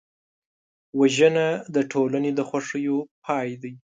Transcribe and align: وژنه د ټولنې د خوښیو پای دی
وژنه 0.99 1.47
د 1.75 1.77
ټولنې 1.91 2.31
د 2.37 2.39
خوښیو 2.49 2.97
پای 3.25 3.49
دی 3.61 3.73